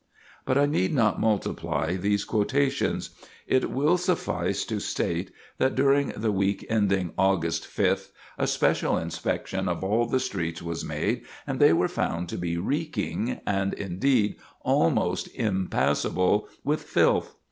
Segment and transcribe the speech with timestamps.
[0.45, 3.11] But I need not multiply these quotations.
[3.45, 9.69] It will suffice to state that during the week ending August 5th, a special inspection
[9.69, 14.37] of all the streets was made and they were found to be reeking, and, indeed,
[14.63, 17.35] almost impassable, with filth.